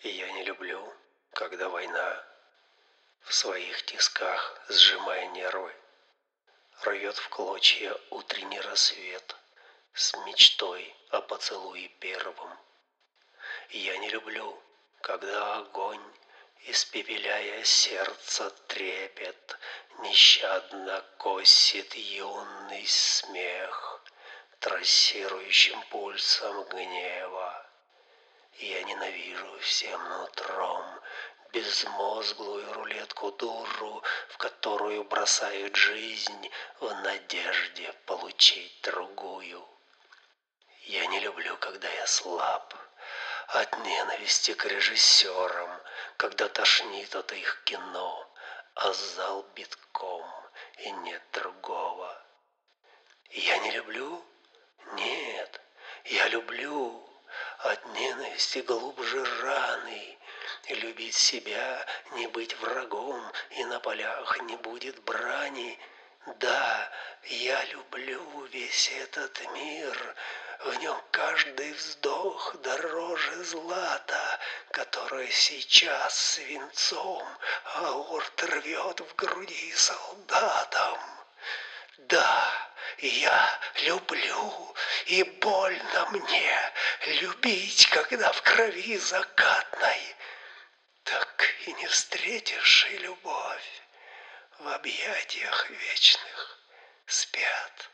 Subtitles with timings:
[0.00, 0.94] И я не люблю,
[1.32, 2.24] когда война
[3.22, 5.74] в своих тисках, сжимая нервы,
[6.82, 9.36] рвет в клочья утренний рассвет
[9.94, 12.56] с мечтой о поцелуе первом.
[13.70, 14.62] Я не люблю,
[15.00, 16.12] когда огонь,
[16.66, 19.58] испепеляя сердце трепет,
[19.98, 24.00] нещадно косит юный смех
[24.60, 27.67] трассирующим пульсом гнева.
[28.60, 30.84] Я ненавижу всем нутром
[31.52, 39.64] безмозглую рулетку-дуру, в которую бросают жизнь в надежде получить другую.
[40.82, 42.74] Я не люблю, когда я слаб,
[43.46, 45.80] от ненависти к режиссерам,
[46.16, 48.28] когда тошнит от их кино,
[48.74, 50.26] а зал битком
[50.78, 52.20] и нет другого.
[53.30, 54.24] Я не люблю?
[54.94, 55.60] Нет,
[56.06, 57.08] я люблю
[57.58, 60.18] от ненависти глубже раны.
[60.68, 65.78] Любить себя, не быть врагом, и на полях не будет брани.
[66.36, 66.90] Да,
[67.24, 70.16] я люблю весь этот мир,
[70.60, 74.38] в нем каждый вздох дороже злата,
[74.70, 77.26] которое сейчас свинцом
[77.76, 80.98] аорт рвет в груди солдатам.
[81.98, 82.67] Да,
[82.98, 86.72] я люблю, и больно мне
[87.20, 90.16] любить, когда в крови закатной.
[91.04, 93.82] Так и не встретишь и любовь
[94.58, 96.58] в объятиях вечных
[97.06, 97.87] спят.